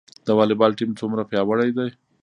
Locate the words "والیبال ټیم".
0.37-0.91